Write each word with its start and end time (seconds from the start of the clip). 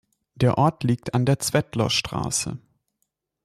Der 0.33 0.57
Ort 0.57 0.83
liegt 0.83 1.13
an 1.13 1.27
der 1.27 1.37
Zwettler 1.37 1.91
Straße. 1.91 2.57